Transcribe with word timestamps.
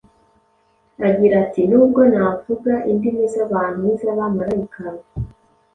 agira 1.07 1.35
ati: 1.43 1.61
“nubwo 1.71 2.01
navuga 2.13 2.73
indimi 2.91 3.23
z’abantu 3.33 3.77
n’iz’abamarayika, 3.83 4.83